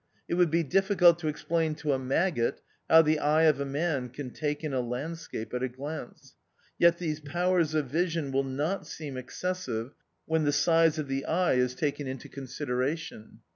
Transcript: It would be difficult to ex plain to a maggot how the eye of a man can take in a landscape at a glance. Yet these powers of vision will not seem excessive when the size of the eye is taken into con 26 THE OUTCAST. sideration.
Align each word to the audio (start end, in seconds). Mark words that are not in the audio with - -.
It 0.27 0.33
would 0.33 0.49
be 0.49 0.63
difficult 0.63 1.19
to 1.19 1.29
ex 1.29 1.43
plain 1.43 1.75
to 1.75 1.93
a 1.93 1.99
maggot 1.99 2.59
how 2.89 3.03
the 3.03 3.19
eye 3.19 3.43
of 3.43 3.59
a 3.59 3.65
man 3.67 4.09
can 4.09 4.31
take 4.31 4.63
in 4.63 4.73
a 4.73 4.81
landscape 4.81 5.53
at 5.53 5.61
a 5.61 5.69
glance. 5.69 6.33
Yet 6.79 6.97
these 6.97 7.19
powers 7.19 7.75
of 7.75 7.91
vision 7.91 8.31
will 8.31 8.43
not 8.43 8.87
seem 8.87 9.15
excessive 9.15 9.93
when 10.25 10.43
the 10.43 10.53
size 10.53 10.97
of 10.97 11.07
the 11.07 11.25
eye 11.25 11.53
is 11.53 11.75
taken 11.75 12.07
into 12.07 12.29
con 12.29 12.45
26 12.45 12.57
THE 12.57 12.63
OUTCAST. 12.63 12.67
sideration. 13.13 13.37